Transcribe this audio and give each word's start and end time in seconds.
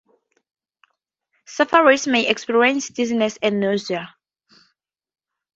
Sufferers 1.45 2.07
may 2.07 2.27
experience 2.27 2.89
dizziness 2.89 3.37
and 3.39 3.59
nausea. 3.59 4.09